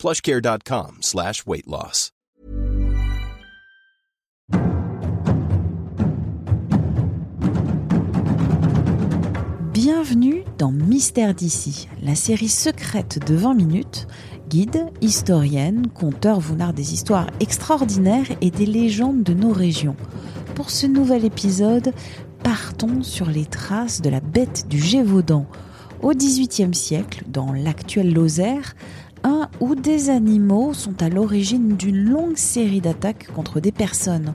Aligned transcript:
plushcare.com 0.00 1.02
slash 1.02 1.44
weight 1.46 1.66
loss. 1.66 2.10
Bienvenue 9.74 10.44
dans 10.56 10.70
Mystère 10.72 11.34
d'ici, 11.34 11.86
la 12.02 12.14
série 12.14 12.48
secrète 12.48 13.18
de 13.26 13.34
20 13.34 13.52
minutes. 13.52 14.06
Guide, 14.48 14.86
historienne, 15.02 15.88
conteur 15.88 16.40
vous 16.40 16.56
narre 16.56 16.72
des 16.72 16.94
histoires 16.94 17.26
extraordinaires 17.40 18.26
et 18.40 18.50
des 18.50 18.64
légendes 18.64 19.22
de 19.22 19.34
nos 19.34 19.52
régions. 19.52 19.96
Pour 20.54 20.70
ce 20.70 20.86
nouvel 20.86 21.26
épisode, 21.26 21.92
partons 22.42 23.02
sur 23.02 23.26
les 23.26 23.44
traces 23.44 24.00
de 24.00 24.08
la 24.08 24.20
bête 24.20 24.66
du 24.66 24.78
Gévaudan. 24.78 25.44
Au 26.00 26.14
XVIIIe 26.14 26.74
siècle, 26.74 27.24
dans 27.28 27.52
l'actuelle 27.52 28.14
Lozère, 28.14 28.74
un 29.24 29.48
ou 29.60 29.74
des 29.74 30.10
animaux 30.10 30.74
sont 30.74 31.02
à 31.02 31.08
l'origine 31.08 31.76
d'une 31.76 32.08
longue 32.08 32.36
série 32.36 32.80
d'attaques 32.80 33.28
contre 33.34 33.60
des 33.60 33.72
personnes. 33.72 34.34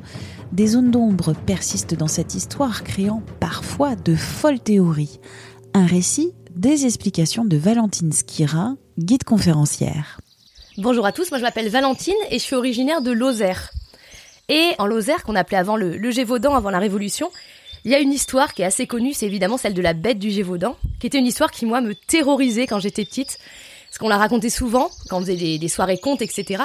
Des 0.51 0.67
zones 0.67 0.91
d'ombre 0.91 1.33
persistent 1.33 1.95
dans 1.95 2.07
cette 2.07 2.35
histoire, 2.35 2.83
créant 2.83 3.23
parfois 3.39 3.95
de 3.95 4.15
folles 4.15 4.59
théories. 4.59 5.19
Un 5.73 5.85
récit, 5.85 6.33
des 6.55 6.85
explications 6.85 7.45
de 7.45 7.57
Valentine 7.57 8.11
Skira, 8.11 8.75
guide 8.97 9.23
conférencière. 9.23 10.19
Bonjour 10.77 11.05
à 11.05 11.11
tous, 11.11 11.31
moi 11.31 11.39
je 11.39 11.43
m'appelle 11.43 11.69
Valentine 11.69 12.13
et 12.29 12.39
je 12.39 12.43
suis 12.43 12.55
originaire 12.55 13.01
de 13.01 13.11
Lozère. 13.11 13.71
Et 14.49 14.71
en 14.77 14.85
Lozère, 14.85 15.23
qu'on 15.23 15.35
appelait 15.35 15.57
avant 15.57 15.77
le, 15.77 15.97
le 15.97 16.11
Gévaudan, 16.11 16.53
avant 16.53 16.69
la 16.69 16.79
Révolution, 16.79 17.31
il 17.85 17.91
y 17.91 17.95
a 17.95 17.99
une 17.99 18.11
histoire 18.11 18.53
qui 18.53 18.63
est 18.63 18.65
assez 18.65 18.87
connue, 18.87 19.13
c'est 19.13 19.27
évidemment 19.27 19.57
celle 19.57 19.73
de 19.73 19.81
la 19.81 19.93
bête 19.93 20.19
du 20.19 20.31
Gévaudan, 20.31 20.75
qui 20.99 21.07
était 21.07 21.19
une 21.19 21.27
histoire 21.27 21.51
qui, 21.51 21.65
moi, 21.65 21.81
me 21.81 21.93
terrorisait 21.93 22.65
quand 22.65 22.79
j'étais 22.79 23.05
petite. 23.05 23.37
Parce 23.95 24.03
qu'on 24.03 24.09
la 24.09 24.17
racontait 24.17 24.49
souvent, 24.49 24.89
quand 25.07 25.19
on 25.19 25.21
faisait 25.21 25.57
des, 25.57 25.67
soirées 25.69 25.97
contes, 25.97 26.21
etc. 26.21 26.61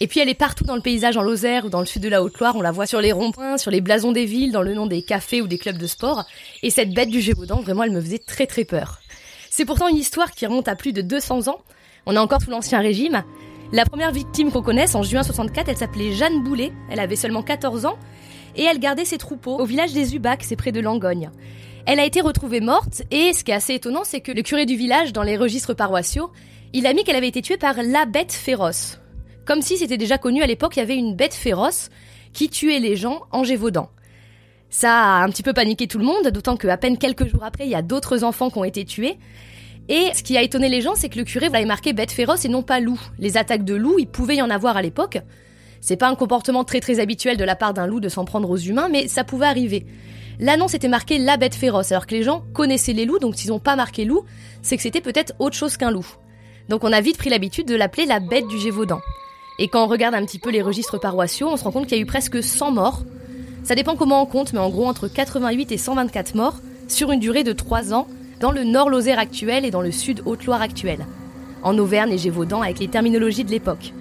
Et 0.00 0.08
puis 0.08 0.18
elle 0.18 0.28
est 0.28 0.34
partout 0.34 0.64
dans 0.64 0.74
le 0.74 0.80
paysage 0.80 1.16
en 1.16 1.22
Lozère 1.22 1.64
ou 1.64 1.68
dans 1.68 1.78
le 1.78 1.86
sud 1.86 2.02
de 2.02 2.08
la 2.08 2.24
Haute-Loire. 2.24 2.56
On 2.56 2.60
la 2.60 2.72
voit 2.72 2.86
sur 2.86 3.00
les 3.00 3.12
ronds-points, 3.12 3.56
sur 3.56 3.70
les 3.70 3.80
blasons 3.80 4.10
des 4.10 4.24
villes, 4.24 4.50
dans 4.50 4.62
le 4.62 4.74
nom 4.74 4.86
des 4.86 5.02
cafés 5.02 5.40
ou 5.40 5.46
des 5.46 5.58
clubs 5.58 5.78
de 5.78 5.86
sport. 5.86 6.24
Et 6.64 6.70
cette 6.70 6.92
bête 6.92 7.08
du 7.08 7.20
Gévaudan, 7.20 7.60
vraiment, 7.60 7.84
elle 7.84 7.92
me 7.92 8.00
faisait 8.00 8.18
très 8.18 8.48
très 8.48 8.64
peur. 8.64 8.98
C'est 9.48 9.64
pourtant 9.64 9.86
une 9.86 9.96
histoire 9.96 10.32
qui 10.32 10.44
remonte 10.44 10.66
à 10.66 10.74
plus 10.74 10.92
de 10.92 11.02
200 11.02 11.46
ans. 11.46 11.60
On 12.04 12.16
est 12.16 12.18
encore 12.18 12.42
sous 12.42 12.50
l'Ancien 12.50 12.80
Régime. 12.80 13.22
La 13.72 13.84
première 13.84 14.10
victime 14.10 14.50
qu'on 14.50 14.62
connaisse, 14.62 14.96
en 14.96 15.04
juin 15.04 15.22
64, 15.22 15.68
elle 15.68 15.76
s'appelait 15.76 16.10
Jeanne 16.10 16.42
Boulet. 16.42 16.72
Elle 16.90 16.98
avait 16.98 17.14
seulement 17.14 17.44
14 17.44 17.86
ans. 17.86 17.96
Et 18.56 18.64
elle 18.64 18.80
gardait 18.80 19.04
ses 19.04 19.18
troupeaux 19.18 19.56
au 19.56 19.66
village 19.66 19.92
des 19.92 20.16
Ubacs, 20.16 20.42
c'est 20.42 20.56
près 20.56 20.72
de 20.72 20.80
Langogne. 20.80 21.30
Elle 21.86 22.00
a 22.00 22.04
été 22.04 22.20
retrouvée 22.20 22.60
morte, 22.60 23.02
et 23.12 23.32
ce 23.32 23.44
qui 23.44 23.52
est 23.52 23.54
assez 23.54 23.74
étonnant, 23.74 24.02
c'est 24.02 24.20
que 24.20 24.32
le 24.32 24.42
curé 24.42 24.66
du 24.66 24.74
village, 24.74 25.12
dans 25.12 25.22
les 25.22 25.36
registres 25.36 25.74
paroissiaux, 25.74 26.32
il 26.72 26.86
a 26.86 26.94
mis 26.94 27.04
qu'elle 27.04 27.16
avait 27.16 27.28
été 27.28 27.42
tuée 27.42 27.56
par 27.56 27.82
la 27.82 28.06
bête 28.06 28.32
féroce. 28.32 28.98
Comme 29.44 29.62
si 29.62 29.76
c'était 29.76 29.98
déjà 29.98 30.18
connu 30.18 30.42
à 30.42 30.46
l'époque, 30.46 30.76
il 30.76 30.80
y 30.80 30.82
avait 30.82 30.96
une 30.96 31.14
bête 31.14 31.34
féroce 31.34 31.90
qui 32.32 32.48
tuait 32.48 32.78
les 32.78 32.96
gens 32.96 33.22
en 33.30 33.44
Gévaudan. 33.44 33.90
Ça 34.70 35.18
a 35.18 35.22
un 35.22 35.28
petit 35.28 35.42
peu 35.42 35.52
paniqué 35.52 35.86
tout 35.86 35.98
le 35.98 36.04
monde, 36.04 36.28
d'autant 36.28 36.56
qu'à 36.56 36.78
peine 36.78 36.96
quelques 36.96 37.26
jours 37.26 37.44
après, 37.44 37.66
il 37.66 37.70
y 37.70 37.74
a 37.74 37.82
d'autres 37.82 38.24
enfants 38.24 38.48
qui 38.48 38.58
ont 38.58 38.64
été 38.64 38.84
tués. 38.84 39.18
Et 39.88 40.08
ce 40.14 40.22
qui 40.22 40.36
a 40.36 40.42
étonné 40.42 40.68
les 40.68 40.80
gens, 40.80 40.94
c'est 40.94 41.08
que 41.08 41.18
le 41.18 41.24
curé 41.24 41.46
avait 41.46 41.64
marqué 41.64 41.92
bête 41.92 42.12
féroce 42.12 42.44
et 42.44 42.48
non 42.48 42.62
pas 42.62 42.80
loup. 42.80 43.00
Les 43.18 43.36
attaques 43.36 43.64
de 43.64 43.74
loup, 43.74 43.98
il 43.98 44.06
pouvait 44.06 44.36
y 44.36 44.42
en 44.42 44.48
avoir 44.48 44.76
à 44.76 44.82
l'époque. 44.82 45.18
C'est 45.80 45.96
pas 45.96 46.08
un 46.08 46.14
comportement 46.14 46.64
très 46.64 46.80
très 46.80 47.00
habituel 47.00 47.36
de 47.36 47.44
la 47.44 47.56
part 47.56 47.74
d'un 47.74 47.86
loup 47.86 48.00
de 48.00 48.08
s'en 48.08 48.24
prendre 48.24 48.48
aux 48.48 48.56
humains, 48.56 48.88
mais 48.88 49.08
ça 49.08 49.24
pouvait 49.24 49.46
arriver. 49.46 49.84
L'annonce 50.38 50.74
était 50.74 50.88
marquée 50.88 51.18
la 51.18 51.36
bête 51.36 51.54
féroce, 51.54 51.92
alors 51.92 52.06
que 52.06 52.14
les 52.14 52.22
gens 52.22 52.44
connaissaient 52.54 52.92
les 52.92 53.04
loups, 53.04 53.18
donc 53.18 53.34
s'ils 53.34 53.50
n'ont 53.50 53.58
pas 53.58 53.76
marqué 53.76 54.04
loup, 54.04 54.24
c'est 54.62 54.76
que 54.76 54.82
c'était 54.82 55.00
peut-être 55.00 55.34
autre 55.38 55.56
chose 55.56 55.76
qu'un 55.76 55.90
loup. 55.90 56.06
Donc 56.72 56.84
on 56.84 56.92
a 56.94 57.02
vite 57.02 57.18
pris 57.18 57.28
l'habitude 57.28 57.66
de 57.66 57.74
l'appeler 57.74 58.06
la 58.06 58.18
bête 58.18 58.46
du 58.46 58.58
Gévaudan. 58.58 59.02
Et 59.58 59.68
quand 59.68 59.84
on 59.84 59.88
regarde 59.88 60.14
un 60.14 60.24
petit 60.24 60.38
peu 60.38 60.48
les 60.48 60.62
registres 60.62 60.98
paroissiaux, 60.98 61.48
on 61.50 61.58
se 61.58 61.64
rend 61.64 61.70
compte 61.70 61.86
qu'il 61.86 61.98
y 61.98 62.00
a 62.00 62.02
eu 62.02 62.06
presque 62.06 62.42
100 62.42 62.70
morts. 62.70 63.02
Ça 63.62 63.74
dépend 63.74 63.94
comment 63.94 64.22
on 64.22 64.24
compte, 64.24 64.54
mais 64.54 64.58
en 64.58 64.70
gros 64.70 64.86
entre 64.86 65.06
88 65.06 65.70
et 65.70 65.76
124 65.76 66.34
morts 66.34 66.56
sur 66.88 67.12
une 67.12 67.20
durée 67.20 67.44
de 67.44 67.52
3 67.52 67.92
ans 67.92 68.06
dans 68.40 68.52
le 68.52 68.64
nord 68.64 68.88
Lozère 68.88 69.18
actuel 69.18 69.66
et 69.66 69.70
dans 69.70 69.82
le 69.82 69.92
sud 69.92 70.22
Haute-Loire 70.24 70.62
actuel. 70.62 71.04
En 71.62 71.76
Auvergne 71.76 72.12
et 72.12 72.16
Gévaudan 72.16 72.62
avec 72.62 72.78
les 72.78 72.88
terminologies 72.88 73.44
de 73.44 73.50
l'époque. 73.50 73.92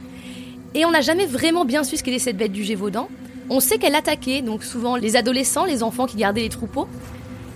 Et 0.73 0.85
on 0.85 0.91
n'a 0.91 1.01
jamais 1.01 1.25
vraiment 1.25 1.65
bien 1.65 1.83
su 1.83 1.97
ce 1.97 2.03
qu'était 2.03 2.19
cette 2.19 2.37
bête 2.37 2.53
du 2.53 2.63
Gévaudan. 2.63 3.09
On 3.49 3.59
sait 3.59 3.79
qu'elle 3.79 3.95
attaquait, 3.95 4.41
donc 4.41 4.63
souvent 4.63 4.95
les 4.95 5.17
adolescents, 5.17 5.65
les 5.65 5.83
enfants 5.83 6.05
qui 6.05 6.15
gardaient 6.15 6.43
les 6.43 6.47
troupeaux. 6.47 6.87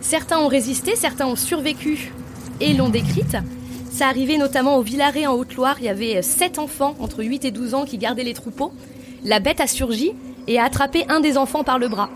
Certains 0.02 0.40
ont 0.40 0.50
résisté, 0.50 0.98
certains 0.98 1.26
ont 1.26 1.38
survécu 1.38 2.12
et 2.60 2.74
l'ont 2.74 2.90
décrite. 2.90 3.38
Ça 3.96 4.10
arrivait 4.10 4.36
notamment 4.36 4.76
au 4.76 4.82
Villaret 4.82 5.26
en 5.26 5.36
Haute-Loire, 5.36 5.78
il 5.80 5.86
y 5.86 5.88
avait 5.88 6.22
7 6.22 6.60
enfants 6.60 6.96
entre 7.00 7.24
8 7.24 7.46
et 7.46 7.52
12 7.52 7.76
ans 7.76 7.86
qui 7.86 7.98
gardaient 7.98 8.26
les 8.26 8.34
troupeaux. 8.34 8.74
La 9.24 9.40
bête 9.40 9.62
a 9.62 9.68
surgi 9.68 10.12
et 10.48 10.60
a 10.60 10.66
attrapé 10.66 11.06
un 11.08 11.22
des 11.22 11.38
enfants 11.38 11.64
par 11.64 11.80
le 11.80 11.88
bras. 11.88 12.10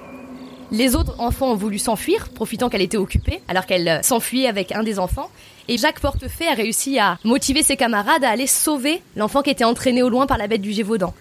Les 0.74 0.98
autres 0.98 1.16
enfants 1.22 1.54
ont 1.54 1.56
voulu 1.56 1.80
s'enfuir, 1.80 2.28
profitant 2.32 2.68
qu'elle 2.68 2.82
était 2.82 2.98
occupée, 2.98 3.40
alors 3.48 3.66
qu'elle 3.66 4.02
s'enfuyait 4.04 4.48
avec 4.50 4.74
un 4.74 4.84
des 4.84 5.00
enfants. 5.00 5.30
Et 5.70 5.78
Jacques 5.78 6.02
Portefait 6.02 6.48
a 6.48 6.54
réussi 6.54 7.00
à 7.00 7.18
motiver 7.24 7.64
ses 7.64 7.78
camarades 7.78 8.26
à 8.26 8.30
aller 8.30 8.46
sauver 8.46 9.02
l'enfant 9.16 9.42
qui 9.42 9.50
était 9.50 9.64
entraîné 9.64 10.04
au 10.04 10.10
loin 10.10 10.28
par 10.28 10.38
la 10.38 10.48
bête 10.48 10.62
du 10.62 10.74
Gévaudan. 10.74 11.14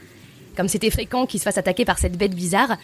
Comme 0.57 0.67
c'était 0.67 0.91
fréquent 0.91 1.27
qu'il 1.27 1.39
se 1.39 1.45
fasse 1.45 1.59
attaquer 1.59 1.85
par 1.85 2.01
cette 2.01 2.19
bête 2.19 2.35
bizarre, 2.35 2.79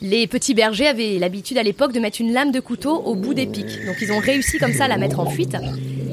les 0.00 0.26
petits 0.26 0.54
bergers 0.54 0.86
avaient 0.86 1.18
l'habitude 1.18 1.58
à 1.58 1.62
l'époque 1.62 1.92
de 1.92 2.00
mettre 2.00 2.22
une 2.22 2.32
lame 2.32 2.50
de 2.50 2.60
couteau 2.60 2.96
au 2.96 3.14
bout 3.14 3.34
des 3.34 3.44
pics. 3.44 3.84
Donc 3.84 3.96
ils 4.00 4.10
ont 4.10 4.20
réussi 4.20 4.56
comme 4.56 4.72
ça 4.72 4.86
à 4.86 4.88
la 4.88 4.96
mettre 4.96 5.20
en 5.20 5.28
fuite. 5.28 5.54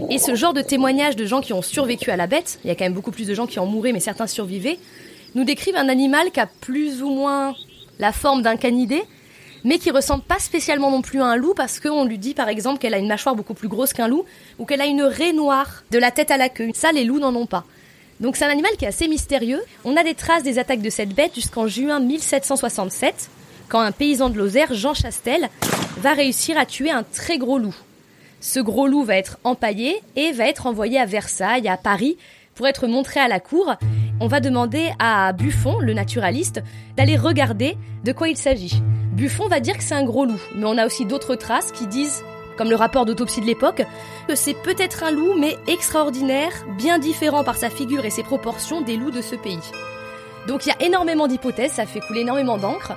Et 0.09 0.19
ce 0.19 0.35
genre 0.35 0.53
de 0.53 0.62
témoignages 0.62 1.18
de 1.18 1.25
gens 1.25 1.41
qui 1.41 1.51
ont 1.51 1.62
survécu 1.62 2.12
à 2.12 2.16
la 2.16 2.28
bête, 2.28 2.59
il 2.63 2.69
y 2.69 2.72
a 2.72 2.75
quand 2.75 2.85
même 2.85 2.94
beaucoup 2.94 3.12
plus 3.12 3.28
de 3.28 3.34
gens 3.34 3.45
qui 3.45 3.59
en 3.59 3.66
mouraient 3.66 3.91
mais 3.91 4.00
certains 4.00 4.28
survivaient, 4.28 4.79
nous 5.35 5.44
décrivent 5.44 5.75
un 5.75 5.90
animal 5.90 6.31
qui 6.31 6.40
a 6.40 6.47
plus 6.47 7.03
ou 7.03 7.09
moins 7.09 7.56
la 8.00 8.13
forme 8.13 8.41
d'un 8.41 8.56
canidé, 8.56 9.03
mais 9.66 9.79
qui 9.79 9.91
ressemble 9.91 10.23
pas 10.23 10.40
spécialement 10.40 10.91
non 10.91 11.01
plus 11.01 11.22
à 11.22 11.25
un 11.25 11.35
loup 11.35 11.53
parce 11.53 11.81
qu'on 11.81 12.06
lui 12.06 12.17
dit 12.17 12.34
par 12.34 12.47
exemple 12.47 12.79
qu'elle 12.79 12.94
a 12.94 13.00
une 13.00 13.07
mâchoire 13.07 13.35
beaucoup 13.35 13.53
plus 13.53 13.67
grosse 13.67 13.91
qu'un 13.91 14.07
loup 14.07 14.23
ou 14.59 14.66
qu'elle 14.66 14.79
a 14.79 14.85
une 14.85 15.03
raie 15.03 15.34
noire 15.34 15.84
de 15.91 16.00
la 16.00 16.12
tête 16.12 16.31
à 16.31 16.38
la 16.38 16.47
queue. 16.47 16.69
Ça, 16.73 16.94
les 16.94 17.03
loups 17.03 17.19
n'en 17.19 17.35
ont 17.35 17.46
pas. 17.46 17.66
Donc 18.22 18.38
c'est 18.38 18.46
un 18.46 18.50
animal 18.50 18.72
qui 18.78 18.85
est 18.85 18.90
assez 18.90 19.09
mystérieux. 19.09 19.62
On 19.84 19.97
a 19.97 20.03
des 20.06 20.16
traces 20.16 20.44
des 20.44 20.57
attaques 20.57 20.81
de 20.81 20.90
cette 20.90 21.13
bête 21.13 21.35
jusqu'en 21.35 21.67
juin 21.67 22.00
1767, 22.00 23.29
quand 23.67 23.81
un 23.81 23.91
paysan 23.91 24.29
de 24.29 24.38
Lozère, 24.38 24.73
Jean 24.73 24.94
Chastel, 24.94 25.50
va 25.97 26.13
réussir 26.13 26.57
à 26.57 26.66
tuer 26.66 26.91
un 26.91 27.03
très 27.03 27.38
gros 27.38 27.59
loup. 27.59 27.75
Ce 28.39 28.59
gros 28.59 28.87
loup 28.87 29.03
va 29.03 29.15
être 29.15 29.39
empaillé 29.43 30.01
et 30.15 30.31
va 30.31 30.47
être 30.47 30.67
envoyé 30.67 30.99
à 30.99 31.05
Versailles, 31.05 31.67
à 31.67 31.77
Paris, 31.77 32.17
pour 32.53 32.67
être 32.67 32.87
montré 32.87 33.19
à 33.19 33.27
la 33.27 33.39
cour. 33.39 33.75
On 34.19 34.27
va 34.27 34.39
demander 34.39 34.91
à 34.99 35.33
Buffon, 35.33 35.79
le 35.79 35.93
naturaliste, 35.93 36.61
d'aller 36.95 37.17
regarder 37.17 37.77
de 38.03 38.11
quoi 38.11 38.29
il 38.29 38.37
s'agit. 38.37 38.81
Buffon 39.13 39.47
va 39.47 39.59
dire 39.59 39.77
que 39.77 39.83
c'est 39.83 39.95
un 39.95 40.03
gros 40.03 40.25
loup, 40.25 40.39
mais 40.55 40.65
on 40.65 40.77
a 40.77 40.85
aussi 40.85 41.05
d'autres 41.05 41.35
traces 41.35 41.71
qui 41.71 41.87
disent, 41.87 42.23
comme 42.57 42.69
le 42.69 42.75
rapport 42.75 43.05
d'autopsie 43.05 43.41
de 43.41 43.47
l'époque, 43.47 43.83
que 44.27 44.35
c'est 44.35 44.53
peut-être 44.53 45.03
un 45.03 45.11
loup, 45.11 45.33
mais 45.39 45.57
extraordinaire, 45.67 46.51
bien 46.77 46.99
différent 46.99 47.43
par 47.43 47.57
sa 47.57 47.71
figure 47.71 48.05
et 48.05 48.11
ses 48.11 48.23
proportions 48.23 48.81
des 48.81 48.97
loups 48.97 49.11
de 49.11 49.21
ce 49.21 49.35
pays. 49.35 49.59
Donc 50.47 50.65
il 50.65 50.69
y 50.69 50.71
a 50.71 50.85
énormément 50.85 51.27
d'hypothèses, 51.27 51.73
ça 51.73 51.87
fait 51.87 52.01
couler 52.01 52.22
énormément 52.22 52.57
d'encre. 52.57 52.93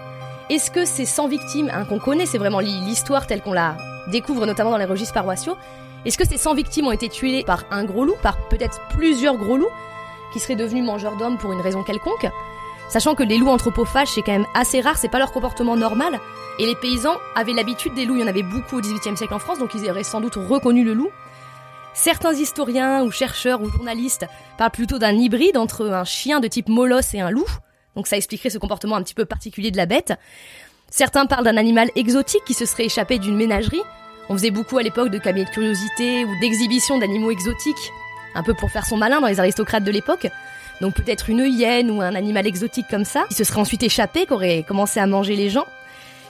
Est-ce 0.50 0.70
que 0.70 0.84
ces 0.84 1.06
100 1.06 1.28
victimes, 1.28 1.70
hein, 1.72 1.84
qu'on 1.84 1.98
connaît, 1.98 2.26
c'est 2.26 2.38
vraiment 2.38 2.60
l'histoire 2.60 3.26
telle 3.26 3.40
qu'on 3.40 3.52
la 3.52 3.76
découvre 4.10 4.46
notamment 4.46 4.70
dans 4.70 4.76
les 4.76 4.84
registres 4.84 5.14
paroissiaux, 5.14 5.56
est-ce 6.04 6.16
que 6.16 6.26
ces 6.26 6.38
100 6.38 6.54
victimes 6.54 6.86
ont 6.86 6.92
été 6.92 7.08
tuées 7.08 7.44
par 7.44 7.64
un 7.70 7.84
gros 7.84 8.04
loup, 8.04 8.16
par 8.22 8.36
peut-être 8.48 8.80
plusieurs 8.90 9.36
gros 9.36 9.56
loups, 9.56 9.70
qui 10.32 10.38
seraient 10.38 10.56
devenus 10.56 10.84
mangeurs 10.84 11.16
d'hommes 11.16 11.38
pour 11.38 11.52
une 11.52 11.60
raison 11.60 11.82
quelconque? 11.82 12.26
Sachant 12.88 13.14
que 13.14 13.22
les 13.22 13.38
loups 13.38 13.50
anthropophages, 13.50 14.08
c'est 14.08 14.22
quand 14.22 14.32
même 14.32 14.46
assez 14.54 14.80
rare, 14.80 14.98
c'est 14.98 15.08
pas 15.08 15.18
leur 15.18 15.30
comportement 15.30 15.76
normal. 15.76 16.18
Et 16.58 16.66
les 16.66 16.74
paysans 16.74 17.18
avaient 17.36 17.52
l'habitude 17.52 17.94
des 17.94 18.04
loups, 18.04 18.16
il 18.16 18.20
y 18.22 18.24
en 18.24 18.28
avait 18.28 18.42
beaucoup 18.42 18.78
au 18.78 18.80
XVIIIe 18.80 19.16
siècle 19.16 19.34
en 19.34 19.38
France, 19.38 19.58
donc 19.58 19.74
ils 19.74 19.88
auraient 19.88 20.02
sans 20.02 20.20
doute 20.20 20.34
reconnu 20.34 20.82
le 20.84 20.94
loup. 20.94 21.10
Certains 21.92 22.32
historiens 22.32 23.04
ou 23.04 23.10
chercheurs 23.10 23.62
ou 23.62 23.70
journalistes 23.70 24.26
parlent 24.56 24.70
plutôt 24.70 24.98
d'un 24.98 25.12
hybride 25.12 25.56
entre 25.56 25.86
un 25.90 26.04
chien 26.04 26.40
de 26.40 26.48
type 26.48 26.68
molosse 26.68 27.14
et 27.14 27.20
un 27.20 27.30
loup. 27.30 27.46
Donc 27.94 28.06
ça 28.06 28.16
expliquerait 28.16 28.50
ce 28.50 28.58
comportement 28.58 28.96
un 28.96 29.02
petit 29.02 29.14
peu 29.14 29.24
particulier 29.24 29.70
de 29.70 29.76
la 29.76 29.86
bête. 29.86 30.14
Certains 30.90 31.26
parlent 31.26 31.44
d'un 31.44 31.56
animal 31.56 31.88
exotique 31.94 32.42
qui 32.44 32.54
se 32.54 32.66
serait 32.66 32.86
échappé 32.86 33.20
d'une 33.20 33.36
ménagerie. 33.36 33.80
On 34.28 34.34
faisait 34.34 34.50
beaucoup 34.50 34.76
à 34.76 34.82
l'époque 34.82 35.10
de 35.10 35.18
cabinets 35.18 35.44
de 35.44 35.50
curiosité 35.50 36.24
ou 36.24 36.40
d'exhibition 36.40 36.98
d'animaux 36.98 37.30
exotiques, 37.30 37.92
un 38.34 38.42
peu 38.42 38.54
pour 38.54 38.70
faire 38.70 38.84
son 38.84 38.96
malin 38.96 39.20
dans 39.20 39.28
les 39.28 39.38
aristocrates 39.38 39.84
de 39.84 39.90
l'époque. 39.90 40.26
Donc 40.80 40.94
peut-être 40.94 41.30
une 41.30 41.44
hyène 41.46 41.92
ou 41.92 42.00
un 42.00 42.14
animal 42.16 42.46
exotique 42.46 42.86
comme 42.90 43.04
ça, 43.04 43.24
qui 43.28 43.34
se 43.34 43.44
serait 43.44 43.60
ensuite 43.60 43.84
échappé, 43.84 44.26
qui 44.26 44.32
aurait 44.32 44.64
commencé 44.66 44.98
à 44.98 45.06
manger 45.06 45.36
les 45.36 45.48
gens. 45.48 45.66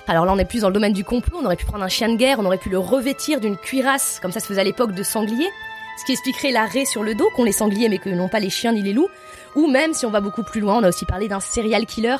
Alors 0.06 0.26
là, 0.26 0.32
on 0.34 0.38
est 0.38 0.44
plus 0.44 0.60
dans 0.60 0.68
le 0.68 0.74
domaine 0.74 0.92
du 0.92 1.04
complot. 1.04 1.38
On 1.40 1.44
aurait 1.46 1.56
pu 1.56 1.64
prendre 1.64 1.84
un 1.84 1.88
chien 1.88 2.10
de 2.10 2.16
guerre, 2.16 2.38
on 2.38 2.44
aurait 2.44 2.58
pu 2.58 2.68
le 2.68 2.78
revêtir 2.78 3.40
d'une 3.40 3.56
cuirasse, 3.56 4.18
comme 4.20 4.32
ça 4.32 4.40
se 4.40 4.46
faisait 4.46 4.60
à 4.60 4.64
l'époque 4.64 4.92
de 4.92 5.02
sanglier, 5.02 5.48
ce 5.98 6.04
qui 6.04 6.12
expliquerait 6.12 6.50
l'arrêt 6.50 6.84
sur 6.84 7.02
le 7.02 7.14
dos 7.14 7.30
qu'ont 7.34 7.44
les 7.44 7.52
sangliers, 7.52 7.88
mais 7.88 7.98
que 7.98 8.10
n'ont 8.10 8.28
pas 8.28 8.40
les 8.40 8.50
chiens 8.50 8.72
ni 8.72 8.82
les 8.82 8.92
loups. 8.92 9.08
Ou 9.54 9.68
même, 9.68 9.94
si 9.94 10.04
on 10.04 10.10
va 10.10 10.20
beaucoup 10.20 10.42
plus 10.42 10.60
loin, 10.60 10.78
on 10.78 10.82
a 10.82 10.88
aussi 10.88 11.06
parlé 11.06 11.28
d'un 11.28 11.40
serial 11.40 11.86
killer. 11.86 12.16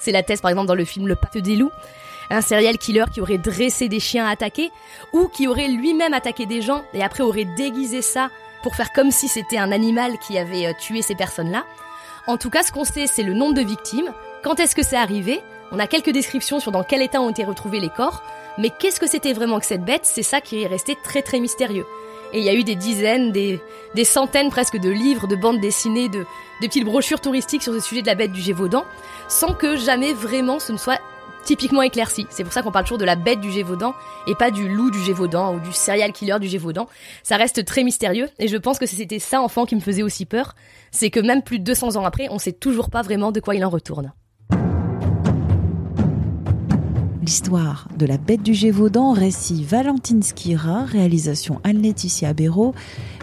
C'est 0.00 0.12
la 0.12 0.24
thèse, 0.24 0.40
par 0.40 0.50
exemple, 0.50 0.66
dans 0.66 0.74
le 0.74 0.84
film 0.84 1.06
Le 1.06 1.14
Pacte 1.14 1.38
des 1.38 1.54
loups. 1.54 1.70
Un 2.30 2.40
serial 2.40 2.78
killer 2.78 3.04
qui 3.12 3.20
aurait 3.20 3.38
dressé 3.38 3.88
des 3.88 4.00
chiens 4.00 4.26
à 4.26 4.30
attaquer, 4.30 4.70
ou 5.12 5.28
qui 5.28 5.46
aurait 5.46 5.68
lui-même 5.68 6.14
attaqué 6.14 6.46
des 6.46 6.62
gens, 6.62 6.84
et 6.94 7.02
après 7.02 7.22
aurait 7.22 7.46
déguisé 7.56 8.02
ça 8.02 8.30
pour 8.62 8.74
faire 8.76 8.92
comme 8.92 9.10
si 9.10 9.28
c'était 9.28 9.58
un 9.58 9.72
animal 9.72 10.12
qui 10.26 10.38
avait 10.38 10.66
euh, 10.66 10.72
tué 10.80 11.02
ces 11.02 11.14
personnes-là. 11.14 11.64
En 12.26 12.36
tout 12.36 12.50
cas, 12.50 12.62
ce 12.62 12.72
qu'on 12.72 12.84
sait, 12.84 13.06
c'est 13.06 13.22
le 13.22 13.34
nombre 13.34 13.54
de 13.54 13.62
victimes, 13.62 14.12
quand 14.42 14.58
est-ce 14.60 14.74
que 14.74 14.82
c'est 14.82 14.96
arrivé, 14.96 15.42
on 15.72 15.78
a 15.78 15.86
quelques 15.86 16.10
descriptions 16.10 16.60
sur 16.60 16.72
dans 16.72 16.82
quel 16.82 17.02
état 17.02 17.20
ont 17.20 17.30
été 17.30 17.44
retrouvés 17.44 17.80
les 17.80 17.88
corps, 17.88 18.22
mais 18.58 18.70
qu'est-ce 18.70 19.00
que 19.00 19.06
c'était 19.06 19.32
vraiment 19.32 19.60
que 19.60 19.66
cette 19.66 19.84
bête 19.84 20.04
C'est 20.04 20.22
ça 20.22 20.40
qui 20.40 20.62
est 20.62 20.66
resté 20.66 20.96
très 21.02 21.22
très 21.22 21.40
mystérieux. 21.40 21.86
Et 22.32 22.38
il 22.38 22.44
y 22.44 22.48
a 22.48 22.54
eu 22.54 22.62
des 22.62 22.76
dizaines, 22.76 23.32
des, 23.32 23.60
des 23.94 24.04
centaines 24.04 24.50
presque 24.50 24.78
de 24.78 24.88
livres, 24.88 25.26
de 25.26 25.36
bandes 25.36 25.60
dessinées, 25.60 26.08
de, 26.08 26.24
petites 26.60 26.84
brochures 26.84 27.20
touristiques 27.20 27.62
sur 27.62 27.72
ce 27.72 27.80
sujet 27.80 28.02
de 28.02 28.06
la 28.06 28.14
bête 28.14 28.32
du 28.32 28.40
Gévaudan, 28.40 28.84
sans 29.28 29.52
que 29.52 29.76
jamais 29.76 30.12
vraiment 30.12 30.58
ce 30.58 30.72
ne 30.72 30.78
soit 30.78 31.00
typiquement 31.44 31.82
éclairci. 31.82 32.26
C'est 32.30 32.44
pour 32.44 32.52
ça 32.52 32.62
qu'on 32.62 32.70
parle 32.70 32.84
toujours 32.84 32.98
de 32.98 33.04
la 33.04 33.16
bête 33.16 33.40
du 33.40 33.50
Gévaudan 33.50 33.94
et 34.26 34.34
pas 34.34 34.50
du 34.50 34.68
loup 34.68 34.90
du 34.90 35.02
Gévaudan 35.02 35.54
ou 35.54 35.60
du 35.60 35.72
serial 35.72 36.12
killer 36.12 36.38
du 36.38 36.48
Gévaudan. 36.48 36.86
Ça 37.22 37.36
reste 37.36 37.64
très 37.64 37.82
mystérieux 37.82 38.28
et 38.38 38.46
je 38.46 38.56
pense 38.56 38.78
que 38.78 38.86
c'était 38.86 39.18
ça 39.18 39.40
enfant 39.40 39.64
qui 39.66 39.74
me 39.74 39.80
faisait 39.80 40.02
aussi 40.02 40.26
peur, 40.26 40.54
c'est 40.90 41.10
que 41.10 41.20
même 41.20 41.42
plus 41.42 41.58
de 41.58 41.64
200 41.64 41.96
ans 41.96 42.04
après, 42.04 42.28
on 42.30 42.38
sait 42.38 42.52
toujours 42.52 42.90
pas 42.90 43.02
vraiment 43.02 43.32
de 43.32 43.40
quoi 43.40 43.54
il 43.54 43.64
en 43.64 43.70
retourne. 43.70 44.12
L'histoire 47.22 47.86
de 47.98 48.06
la 48.06 48.16
bête 48.16 48.42
du 48.42 48.54
Gévaudan, 48.54 49.12
récit 49.12 49.62
Valentine 49.62 50.22
Skira, 50.22 50.84
réalisation 50.86 51.60
Anne-Laetitia 51.64 52.32
Béraud. 52.32 52.72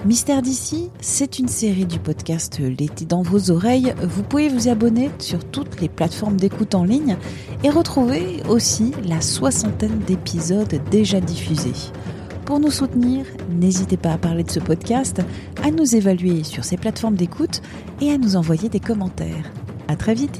Mystère 0.05 0.44
d'ici, 0.44 0.91
c'est 1.01 1.39
une 1.39 1.47
série 1.47 1.88
du 1.88 1.97
podcast 1.97 2.59
L'été 2.59 3.05
dans 3.05 3.23
vos 3.23 3.49
oreilles. 3.49 3.95
Vous 4.03 4.21
pouvez 4.21 4.49
vous 4.49 4.67
abonner 4.67 5.09
sur 5.17 5.44
toutes 5.44 5.81
les 5.81 5.89
plateformes 5.89 6.38
d'écoute 6.38 6.75
en 6.75 6.83
ligne 6.83 7.17
et 7.63 7.71
retrouver 7.71 8.44
aussi 8.47 8.91
la 9.03 9.19
soixantaine 9.19 9.97
d'épisodes 10.05 10.79
déjà 10.91 11.19
diffusés. 11.19 11.91
Pour 12.45 12.59
nous 12.59 12.71
soutenir, 12.71 13.25
n'hésitez 13.49 13.97
pas 13.97 14.13
à 14.13 14.17
parler 14.19 14.44
de 14.44 14.51
ce 14.51 14.59
podcast, 14.59 15.23
à 15.63 15.71
nous 15.71 15.95
évaluer 15.95 16.44
sur 16.44 16.63
ces 16.63 16.77
plateformes 16.77 17.15
d'écoute 17.15 17.63
et 17.99 18.11
à 18.11 18.19
nous 18.19 18.35
envoyer 18.35 18.69
des 18.69 18.79
commentaires. 18.79 19.51
À 19.88 19.95
très 19.95 20.13
vite! 20.13 20.39